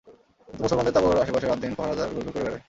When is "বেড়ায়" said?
2.45-2.59